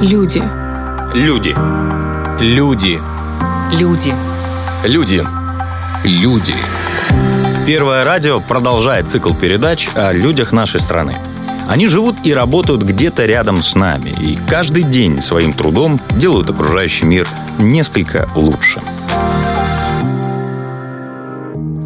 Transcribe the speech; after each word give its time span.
Люди. 0.00 0.40
Люди. 1.12 1.56
Люди. 2.40 3.00
Люди. 3.72 4.14
Люди. 4.84 5.24
Люди. 6.04 6.54
Первое 7.66 8.04
радио 8.04 8.38
продолжает 8.38 9.08
цикл 9.08 9.34
передач 9.34 9.88
о 9.96 10.12
людях 10.12 10.52
нашей 10.52 10.78
страны. 10.78 11.16
Они 11.66 11.88
живут 11.88 12.14
и 12.22 12.32
работают 12.32 12.82
где-то 12.82 13.26
рядом 13.26 13.60
с 13.60 13.74
нами, 13.74 14.10
и 14.10 14.38
каждый 14.48 14.84
день 14.84 15.20
своим 15.20 15.52
трудом 15.52 15.98
делают 16.10 16.48
окружающий 16.48 17.04
мир 17.04 17.26
несколько 17.58 18.28
лучше. 18.36 18.80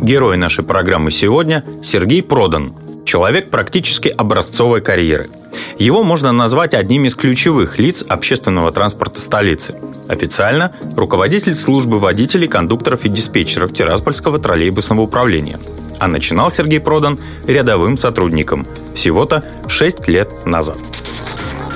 Герой 0.02 0.36
нашей 0.36 0.64
программы 0.64 1.10
сегодня– 1.10 1.64
Сергей 1.82 2.22
Продан, 2.22 2.74
человек 3.06 3.48
практически 3.48 4.08
образцовой 4.08 4.82
карьеры– 4.82 5.30
его 5.78 6.02
можно 6.02 6.32
назвать 6.32 6.74
одним 6.74 7.04
из 7.04 7.14
ключевых 7.14 7.78
лиц 7.78 8.04
общественного 8.08 8.72
транспорта 8.72 9.20
столицы. 9.20 9.74
Официально– 10.08 10.72
руководитель 10.96 11.54
службы 11.54 11.98
водителей, 11.98 12.48
кондукторов 12.48 13.04
и 13.04 13.08
диспетчеров 13.08 13.72
Тираспольского 13.72 14.38
троллейбусного 14.38 15.00
управления. 15.00 15.58
А 15.98 16.08
начинал 16.08 16.50
Сергей 16.50 16.80
Продан 16.80 17.18
рядовым 17.46 17.96
сотрудником 17.96 18.66
всего-то 18.94 19.44
6 19.68 20.08
лет 20.08 20.46
назад. 20.46 20.78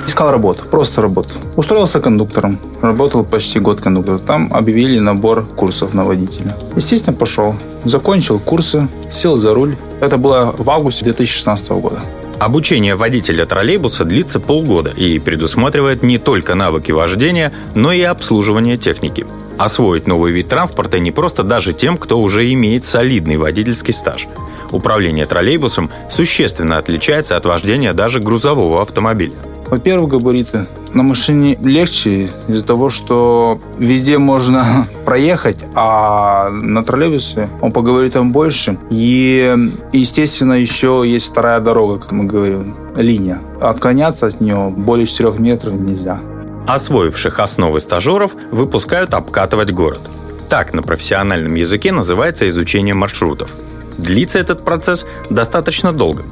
Искал 0.05 0.31
работу, 0.31 0.63
просто 0.71 1.01
работу. 1.01 1.29
Устроился 1.55 1.99
кондуктором. 1.99 2.59
Работал 2.81 3.23
почти 3.23 3.59
год 3.59 3.81
кондуктором. 3.81 4.19
Там 4.19 4.53
объявили 4.53 4.99
набор 4.99 5.45
курсов 5.45 5.93
на 5.93 6.05
водителя. 6.05 6.55
Естественно, 6.75 7.15
пошел. 7.15 7.55
Закончил 7.85 8.39
курсы, 8.39 8.87
сел 9.11 9.37
за 9.37 9.53
руль. 9.53 9.75
Это 10.01 10.17
было 10.17 10.55
в 10.57 10.69
августе 10.69 11.03
2016 11.03 11.69
года. 11.69 11.99
Обучение 12.39 12.93
водителя 12.95 13.45
троллейбуса 13.45 14.03
длится 14.03 14.39
полгода 14.39 14.91
и 14.91 15.17
предусматривает 15.17 16.03
не 16.03 16.19
только 16.19 16.53
навыки 16.53 16.91
вождения, 16.91 17.51
но 17.73 17.91
и 17.91 18.01
обслуживание 18.01 18.77
техники. 18.77 19.25
Освоить 19.57 20.07
новый 20.07 20.31
вид 20.31 20.49
транспорта 20.49 20.99
не 20.99 21.11
просто 21.11 21.43
даже 21.43 21.73
тем, 21.73 21.97
кто 21.97 22.19
уже 22.19 22.51
имеет 22.53 22.85
солидный 22.85 23.37
водительский 23.37 23.93
стаж. 23.93 24.27
Управление 24.71 25.25
троллейбусом 25.25 25.89
существенно 26.11 26.77
отличается 26.77 27.35
от 27.35 27.45
вождения 27.45 27.93
даже 27.93 28.19
грузового 28.19 28.81
автомобиля. 28.81 29.33
Во-первых, 29.67 30.11
габариты. 30.11 30.65
На 30.93 31.03
машине 31.03 31.57
легче 31.61 32.29
из-за 32.47 32.63
того, 32.63 32.89
что 32.89 33.59
везде 33.77 34.17
можно 34.17 34.87
проехать, 35.05 35.57
а 35.75 36.49
на 36.49 36.83
троллейбусе 36.83 37.49
он 37.61 37.71
по 37.71 37.81
габаритам 37.81 38.31
больше. 38.31 38.77
И, 38.89 39.55
естественно, 39.91 40.53
еще 40.53 41.03
есть 41.05 41.29
вторая 41.29 41.59
дорога, 41.59 41.99
как 41.99 42.11
мы 42.11 42.25
говорим, 42.25 42.75
линия. 42.95 43.41
Отклоняться 43.59 44.27
от 44.27 44.39
нее 44.39 44.69
более 44.69 45.05
4 45.05 45.33
метров 45.39 45.73
нельзя. 45.73 46.19
Освоивших 46.67 47.39
основы 47.39 47.79
стажеров 47.79 48.35
выпускают 48.51 49.13
обкатывать 49.13 49.71
город. 49.71 50.01
Так 50.49 50.73
на 50.73 50.83
профессиональном 50.83 51.55
языке 51.55 51.91
называется 51.91 52.47
изучение 52.47 52.93
маршрутов– 52.93 53.55
Длится 53.97 54.39
этот 54.39 54.63
процесс 54.63 55.05
достаточно 55.29 55.91
долго. 55.91 56.23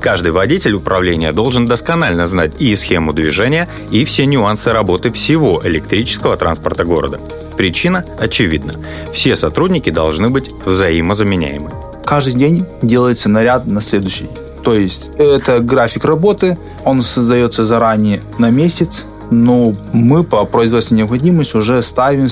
Каждый 0.00 0.32
водитель 0.32 0.74
управления 0.74 1.32
должен 1.32 1.66
досконально 1.66 2.26
знать 2.26 2.52
и 2.58 2.74
схему 2.74 3.12
движения, 3.12 3.68
и 3.90 4.04
все 4.04 4.26
нюансы 4.26 4.72
работы 4.72 5.10
всего 5.10 5.60
электрического 5.64 6.36
транспорта 6.36 6.84
города. 6.84 7.20
Причина 7.56 8.04
очевидна. 8.18 8.74
Все 9.12 9.36
сотрудники 9.36 9.90
должны 9.90 10.30
быть 10.30 10.50
взаимозаменяемы. 10.64 11.70
Каждый 12.04 12.34
день 12.34 12.66
делается 12.82 13.28
наряд 13.28 13.66
на 13.66 13.82
следующий. 13.82 14.28
То 14.64 14.74
есть 14.74 15.10
это 15.18 15.60
график 15.60 16.04
работы, 16.04 16.58
он 16.84 17.02
создается 17.02 17.64
заранее 17.64 18.20
на 18.38 18.50
месяц, 18.50 19.04
но 19.30 19.74
мы 19.92 20.24
по 20.24 20.44
производственной 20.44 20.98
необходимости 20.98 21.56
уже 21.56 21.82
ставим 21.82 22.28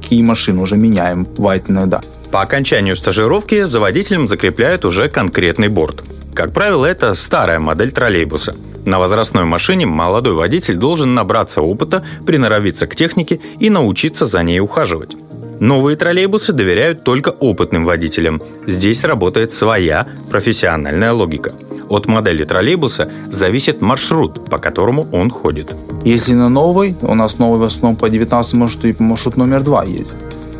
какие 0.00 0.22
машины, 0.22 0.60
уже 0.60 0.76
меняем, 0.76 1.24
бывает 1.24 1.64
иногда. 1.68 2.00
По 2.30 2.42
окончанию 2.42 2.94
стажировки 2.94 3.62
за 3.62 3.80
водителем 3.80 4.28
закрепляют 4.28 4.84
уже 4.84 5.08
конкретный 5.08 5.68
борт. 5.68 6.04
Как 6.34 6.52
правило, 6.52 6.86
это 6.86 7.14
старая 7.14 7.58
модель 7.58 7.90
троллейбуса. 7.90 8.54
На 8.84 8.98
возрастной 8.98 9.44
машине 9.44 9.86
молодой 9.86 10.34
водитель 10.34 10.76
должен 10.76 11.14
набраться 11.14 11.62
опыта, 11.62 12.04
приноровиться 12.26 12.86
к 12.86 12.94
технике 12.94 13.40
и 13.58 13.70
научиться 13.70 14.24
за 14.24 14.42
ней 14.42 14.60
ухаживать. 14.60 15.16
Новые 15.60 15.96
троллейбусы 15.96 16.52
доверяют 16.52 17.02
только 17.02 17.30
опытным 17.30 17.84
водителям. 17.84 18.40
Здесь 18.66 19.04
работает 19.04 19.52
своя 19.52 20.06
профессиональная 20.30 21.12
логика. 21.12 21.52
От 21.88 22.06
модели 22.06 22.44
троллейбуса 22.44 23.10
зависит 23.30 23.80
маршрут, 23.80 24.44
по 24.46 24.58
которому 24.58 25.06
он 25.12 25.30
ходит. 25.30 25.74
Если 26.04 26.34
на 26.34 26.48
новый, 26.48 26.96
у 27.02 27.14
нас 27.14 27.38
новый 27.38 27.58
в 27.58 27.62
основном 27.64 27.96
по 27.96 28.08
19 28.08 28.54
маршруту 28.54 28.88
и 28.88 28.92
по 28.92 29.02
маршрут 29.02 29.36
номер 29.36 29.62
2 29.62 29.84
есть 29.84 30.12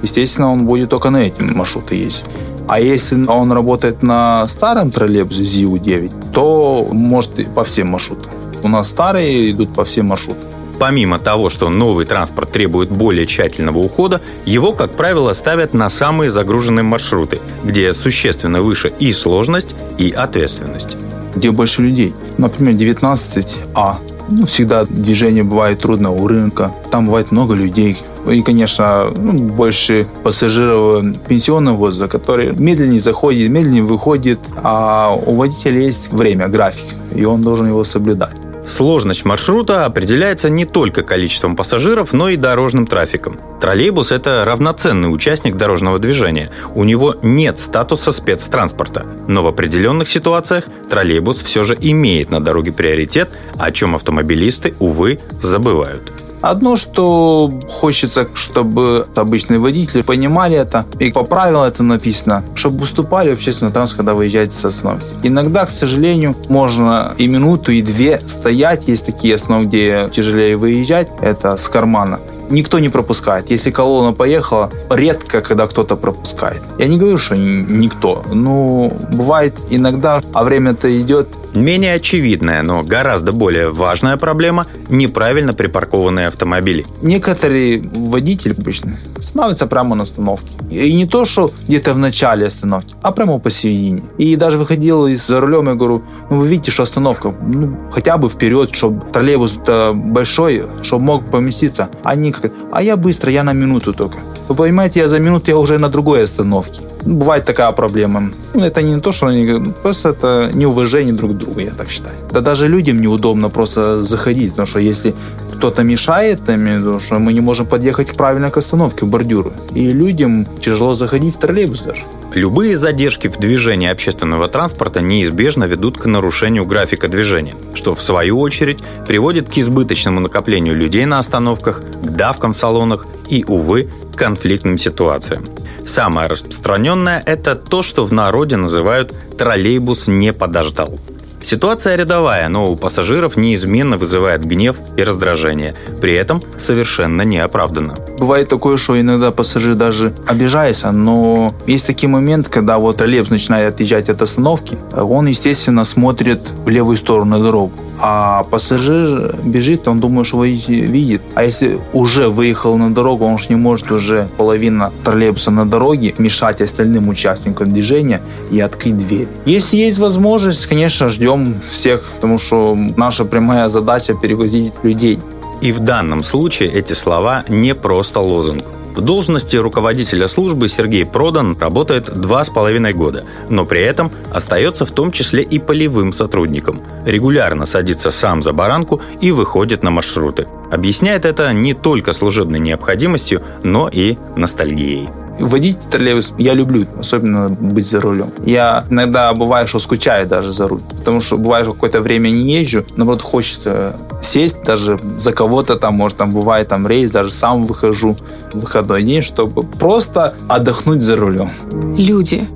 естественно, 0.03 0.53
он 0.53 0.67
будет 0.67 0.91
только 0.91 1.11
на 1.11 1.19
эти 1.19 1.41
маршруты 1.43 1.95
ездить. 1.97 2.25
А 2.69 2.81
если 2.81 3.27
он 3.27 3.51
работает 3.53 4.03
на 4.03 4.47
старом 4.49 4.91
троллейбусе 4.91 5.43
ЗИУ-9, 5.43 6.33
то 6.33 6.87
может 6.93 7.39
и 7.39 7.45
по 7.45 7.65
всем 7.65 7.89
маршрутам. 7.89 8.31
У 8.63 8.69
нас 8.69 8.89
старые 8.89 9.51
идут 9.51 9.75
по 9.75 9.85
всем 9.85 10.07
маршрутам. 10.07 10.43
Помимо 10.79 11.19
того, 11.19 11.49
что 11.51 11.71
новый 11.71 12.07
транспорт 12.07 12.53
требует 12.53 12.91
более 12.91 13.27
тщательного 13.27 13.79
ухода, 13.79 14.21
его, 14.45 14.73
как 14.73 14.93
правило, 14.93 15.33
ставят 15.33 15.75
на 15.75 15.89
самые 15.89 16.31
загруженные 16.31 16.85
маршруты, 16.85 17.41
где 17.65 17.93
существенно 17.93 18.63
выше 18.63 18.93
и 19.01 19.13
сложность, 19.13 19.75
и 19.97 20.11
ответственность. 20.11 20.97
Где 21.35 21.51
больше 21.51 21.83
людей. 21.83 22.15
Например, 22.37 22.75
19А. 22.75 23.97
Ну, 24.29 24.47
всегда 24.47 24.85
движение 24.85 25.43
бывает 25.43 25.81
трудно 25.81 26.11
у 26.11 26.27
рынка. 26.27 26.73
Там 26.91 27.07
бывает 27.07 27.33
много 27.33 27.55
людей, 27.55 27.97
и, 28.31 28.43
конечно, 28.43 29.07
ну, 29.17 29.33
больше 29.33 30.07
пассажиров 30.23 31.03
пенсионного 31.29 31.77
возраста, 31.77 32.09
которые 32.09 32.53
медленнее 32.53 33.01
заходят, 33.01 33.49
медленнее 33.49 33.83
выходят, 33.83 34.39
а 34.57 35.15
у 35.15 35.35
водителя 35.35 35.81
есть 35.81 36.13
время, 36.13 36.49
график, 36.49 36.85
и 37.15 37.25
он 37.25 37.43
должен 37.43 37.67
его 37.67 37.85
соблюдать. 37.85 38.35
Сложность 38.69 39.25
маршрута 39.25 39.87
определяется 39.87 40.51
не 40.51 40.67
только 40.67 41.03
количеством 41.03 41.57
пассажиров, 41.57 42.13
но 42.13 42.29
и 42.29 42.37
дорожным 42.37 42.87
трафиком. 42.87 43.41
Троллейбус– 43.61 44.13
это 44.13 44.45
равноценный 44.45 45.13
участник 45.13 45.57
дорожного 45.57 45.99
движения. 45.99 46.51
У 46.75 46.85
него 46.85 47.17
нет 47.23 47.59
статуса 47.59 48.13
спецтранспорта. 48.13 49.07
Но 49.27 49.43
в 49.43 49.47
определенных 49.47 50.07
ситуациях 50.07 50.65
троллейбус 50.91 51.43
все 51.43 51.63
же 51.63 51.77
имеет 51.81 52.31
на 52.31 52.41
дороге 52.41 52.73
приоритет, 52.73 53.31
о 53.57 53.73
чем 53.73 53.95
автомобилисты, 53.95 54.75
увы, 54.79 55.19
забывают. 55.41 56.13
Одно, 56.41 56.77
что 56.77 57.53
хочется, 57.69 58.29
чтобы 58.35 59.07
обычные 59.15 59.59
водители 59.59 60.03
понимали 60.03 60.57
это, 60.57 60.85
и 60.99 61.11
по 61.11 61.25
правилам 61.25 61.65
это 61.65 61.83
написано, 61.83 62.45
чтобы 62.55 62.85
уступали 62.85 63.31
общественный 63.31 63.73
транспорт, 63.73 63.99
когда 63.99 64.15
выезжаете 64.15 64.55
с 64.55 64.65
остановки. 64.65 65.07
Иногда, 65.23 65.67
к 65.67 65.71
сожалению, 65.71 66.37
можно 66.49 67.15
и 67.19 67.27
минуту, 67.27 67.73
и 67.73 67.83
две 67.83 68.21
стоять. 68.21 68.89
Есть 68.89 69.07
такие 69.07 69.35
остановки, 69.35 69.69
где 69.69 70.11
тяжелее 70.13 70.57
выезжать, 70.57 71.09
это 71.21 71.57
с 71.57 71.69
кармана 71.69 72.21
никто 72.51 72.79
не 72.79 72.89
пропускает. 72.89 73.51
Если 73.51 73.71
колонна 73.71 74.13
поехала, 74.13 74.71
редко, 74.91 75.41
когда 75.41 75.67
кто-то 75.67 75.97
пропускает. 75.97 76.63
Я 76.79 76.89
не 76.89 76.99
говорю, 76.99 77.19
что 77.19 77.37
никто, 77.37 78.25
но 78.33 78.91
бывает 79.13 79.55
иногда, 79.71 80.23
а 80.33 80.45
время-то 80.45 81.01
идет, 81.01 81.29
Менее 81.55 81.95
очевидная, 81.95 82.63
но 82.63 82.83
гораздо 82.83 83.33
более 83.33 83.71
важная 83.71 84.17
проблема– 84.17 84.67
неправильно 84.89 85.55
припаркованные 85.55 86.29
автомобили. 86.29 86.87
Некоторые 87.03 87.81
водители 87.81 88.55
обычно 88.57 88.99
становятся 89.19 89.67
прямо 89.67 89.97
на 89.97 90.03
остановке. 90.03 90.47
И 90.71 90.93
не 90.93 91.07
то, 91.07 91.25
что 91.25 91.51
где-то 91.67 91.95
в 91.95 91.99
начале 91.99 92.47
остановки, 92.47 92.95
а 93.03 93.13
прямо 93.13 93.39
посередине. 93.39 94.03
И 94.19 94.37
даже 94.37 94.59
выходил 94.59 95.07
из 95.07 95.27
за 95.27 95.41
рулем, 95.41 95.71
и 95.71 95.75
говорю, 95.75 96.05
ну 96.31 96.39
вы 96.39 96.49
видите, 96.49 96.71
что 96.71 96.83
остановка, 96.83 97.35
ну 97.41 97.77
хотя 97.91 98.19
бы 98.19 98.29
вперед, 98.29 98.75
чтобы 98.75 99.11
троллейбус 99.11 99.59
большой, 99.95 100.65
чтобы 100.83 101.05
мог 101.05 101.31
поместиться. 101.31 101.89
Они 102.05 102.31
как, 102.41 102.53
а 102.73 102.83
я 102.83 102.97
быстро, 102.97 103.33
я 103.33 103.45
на 103.45 103.53
минуту 103.53 103.93
только. 103.93 104.19
Вы 104.49 104.55
понимаете, 104.55 105.01
я 105.01 105.09
за 105.09 105.21
минуту 105.21 105.51
я 105.51 105.57
уже 105.57 105.79
на 105.79 105.89
другой 105.89 106.25
остановке. 106.25 106.81
Ну, 107.05 107.17
бывает 107.17 107.45
такая 107.45 107.73
проблема. 107.73 108.31
Ну, 108.55 108.65
это 108.65 108.83
не 108.83 109.01
то, 109.01 109.13
что 109.13 109.27
они... 109.27 109.73
Просто 109.83 110.09
это 110.09 110.51
неуважение 110.55 111.15
друг 111.15 111.33
к 111.33 111.35
другу, 111.35 111.61
я 111.61 111.71
так 111.71 111.91
считаю. 111.91 112.15
Да 112.33 112.41
даже 112.41 112.69
людям 112.69 113.01
неудобно 113.01 113.51
просто 113.51 114.03
заходить, 114.03 114.51
потому 114.51 114.67
что 114.67 114.81
если 114.81 115.15
кто-то 115.55 115.83
мешает, 115.83 116.41
виду, 116.49 117.01
что 117.01 117.19
мы 117.19 117.33
не 117.33 117.41
можем 117.41 117.67
подъехать 117.67 118.17
правильно 118.17 118.51
к 118.51 118.57
остановке, 118.57 119.01
к 119.01 119.09
бордюру. 119.09 119.53
И 119.75 119.93
людям 119.93 120.47
тяжело 120.61 120.95
заходить 120.95 121.35
в 121.35 121.39
троллейбус 121.39 121.83
даже. 121.83 122.03
Любые 122.35 122.77
задержки 122.77 123.27
в 123.29 123.39
движении 123.39 123.89
общественного 123.89 124.49
транспорта 124.49 125.01
неизбежно 125.01 125.65
ведут 125.65 125.97
к 125.99 126.05
нарушению 126.05 126.67
графика 126.67 127.09
движения, 127.09 127.55
что 127.75 127.95
в 127.95 128.03
свою 128.03 128.39
очередь 128.39 128.81
приводит 129.07 129.49
к 129.49 129.57
избыточному 129.57 130.21
накоплению 130.21 130.77
людей 130.77 131.07
на 131.07 131.19
остановках, 131.19 131.81
к 131.81 132.11
давкам 132.11 132.53
в 132.53 132.57
салонах 132.57 133.07
и, 133.29 133.45
увы, 133.49 133.91
к 134.15 134.19
конфликтным 134.19 134.77
ситуациям. 134.77 135.47
Самое 135.87 136.29
распространенное– 136.29 137.23
это 137.27 137.57
то, 137.57 137.83
что 137.83 138.05
в 138.05 138.13
народе 138.13 138.57
называют 138.57 139.15
«троллейбус 139.39 140.07
не 140.07 140.35
подождал». 140.35 140.99
Ситуация 141.43 141.97
рядовая, 141.97 142.49
но 142.49 142.71
у 142.71 142.77
пассажиров 142.77 143.37
неизменно 143.37 143.97
вызывает 143.97 144.45
гнев 144.45 144.77
и 144.97 145.03
раздражение. 145.03 145.75
При 146.01 146.13
этом 146.13 146.43
совершенно 146.59 147.23
неоправданно. 147.23 147.97
Бывает 148.19 148.49
такое, 148.49 148.77
что 148.77 149.01
иногда 149.01 149.31
пассажир 149.31 149.75
даже 149.75 150.13
обижается, 150.27 150.91
но 150.91 151.55
есть 151.67 151.87
такие 151.87 152.09
моменты, 152.09 152.51
когда 152.51 152.79
вот 152.79 152.97
троллейбус 152.97 153.31
начинает 153.31 153.75
отъезжать 153.75 154.09
от 154.09 154.23
остановки, 154.23 154.77
он, 154.93 155.27
естественно, 155.27 155.85
смотрит 155.85 156.41
в 156.65 156.69
левую 156.69 156.97
сторону 156.97 157.39
дорогу 157.41 157.73
а 158.01 158.45
пассажир 158.45 159.35
бежит, 159.45 159.89
он 159.89 160.01
думает, 160.01 160.27
что 160.27 160.45
видит. 160.45 161.23
А 161.35 161.45
если 161.45 161.79
уже 161.93 162.29
выехал 162.29 162.77
на 162.79 162.95
дорогу, 162.95 163.25
он 163.25 163.39
же 163.39 163.47
не 163.49 163.57
может 163.57 163.91
уже 163.91 164.29
половина 164.37 164.93
троллейбуса 165.05 165.51
на 165.51 165.69
дороге 165.69 166.15
мешать 166.19 166.61
остальным 166.61 167.09
участникам 167.09 167.73
движения 167.73 168.21
и 168.51 168.61
открыть 168.61 168.99
дверь. 168.99 169.29
Если 169.47 169.77
есть 169.77 169.99
возможность, 169.99 170.67
конечно, 170.67 171.09
ждем 171.09 171.57
всех, 171.71 172.05
потому 172.17 172.39
что 172.39 172.77
наша 172.97 173.25
прямая 173.25 173.69
задача 173.69 174.15
перевозить 174.15 174.75
людей. 174.83 175.19
И 175.61 175.73
в 175.73 175.81
данном 175.81 176.23
случае 176.23 176.71
эти 176.73 176.93
слова 176.93 177.45
не 177.49 177.75
просто 177.75 178.21
лозунг. 178.21 178.65
В 178.95 179.01
должности 179.01 179.57
руководителя 179.57 180.27
службы 180.27 180.67
Сергей 180.67 181.07
Продан 181.07 181.57
работает 181.59 182.21
два 182.21 182.43
с 182.43 182.51
половиной 182.51 182.93
года, 182.93 183.25
но 183.49 183.65
при 183.65 183.81
этом 183.81 184.11
остается 184.33 184.85
в 184.85 184.91
том 184.91 185.13
числе 185.13 185.43
и 185.43 185.61
полевым 185.61 186.13
сотрудником. 186.13 186.83
Регулярно 187.05 187.65
садится 187.65 188.11
сам 188.11 188.43
за 188.43 188.53
баранку 188.53 189.01
и 189.21 189.31
выходит 189.31 189.85
на 189.85 189.91
маршруты. 189.93 190.49
Объясняет 190.71 191.25
это 191.25 191.53
не 191.53 191.75
только 191.75 192.13
служебной 192.13 192.59
необходимостью, 192.59 193.43
но 193.63 193.89
и 193.89 194.17
ностальгией. 194.37 195.09
Водить 195.41 195.79
троллейбус 195.89 196.33
я 196.39 196.53
люблю, 196.55 196.87
особенно 196.99 197.49
быть 197.49 197.89
за 197.89 198.01
рулем. 198.01 198.33
Я 198.45 198.85
иногда 198.91 199.33
бываю, 199.35 199.69
что 199.69 199.79
скучаю 199.79 200.27
даже 200.27 200.53
за 200.53 200.67
руль, 200.67 200.81
потому 200.99 201.21
что 201.21 201.39
бывает, 201.39 201.65
что 201.65 201.75
какое-то 201.75 202.01
время 202.01 202.29
не 202.29 202.61
езжу, 202.61 202.85
наоборот, 202.97 203.23
хочется 203.23 203.97
сесть 204.21 204.63
даже 204.65 204.99
за 205.19 205.33
кого-то 205.33 205.77
там, 205.77 205.95
может, 205.95 206.19
там 206.19 206.33
бывает 206.33 206.69
там 206.69 206.89
рейс, 206.89 207.13
даже 207.13 207.31
сам 207.31 207.67
выхожу 207.67 208.17
в 208.53 208.61
выходной 208.61 209.03
день, 209.05 209.23
чтобы 209.23 209.63
просто 209.63 210.35
отдохнуть 210.49 211.01
за 211.01 211.17
рулем. 211.17 211.51
Люди 211.97 212.49